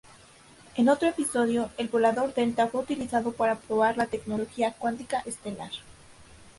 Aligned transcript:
En 0.77 0.89
otro 0.89 1.09
episodio, 1.09 1.69
el 1.77 1.87
Volador 1.87 2.33
Delta 2.33 2.65
fue 2.67 2.81
utilizado 2.81 3.33
para 3.33 3.55
probar 3.59 3.97
la 3.97 4.07
tecnología 4.07 4.73
cuántica 4.79 5.19
estelar. 5.27 5.69